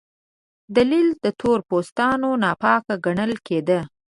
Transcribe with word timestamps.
دلیل: 0.75 1.07
تور 1.39 1.59
پوستان 1.69 2.21
ناپاک 2.41 2.85
ګڼل 3.05 3.31
کېدل. 3.47 3.81